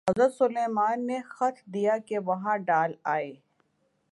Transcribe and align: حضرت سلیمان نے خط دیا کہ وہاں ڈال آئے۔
حضرت 0.09 0.33
سلیمان 0.33 1.07
نے 1.07 1.19
خط 1.29 1.57
دیا 1.73 1.97
کہ 1.97 2.19
وہاں 2.19 2.57
ڈال 2.57 2.93
آئے۔ 3.03 3.31